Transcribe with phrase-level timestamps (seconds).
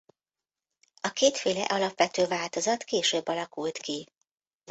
[1.01, 4.09] A kétféle alapvető változat később alakult ki.